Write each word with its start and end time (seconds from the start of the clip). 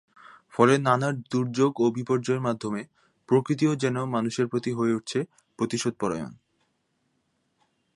ফলে 0.51 0.73
নানা 0.77 1.09
দুর্যোগ 1.31 1.73
বিপর্যয়ের 1.93 2.41
মাধ্যমে 2.41 2.81
প্রকৃতিও 3.29 3.73
যেন 3.75 3.97
মানুষের 4.05 4.45
প্রতি 4.47 4.71
হয়ে 4.71 4.95
উঠেছে 4.95 5.19
প্রতিশোধপরায়ন। 5.59 6.31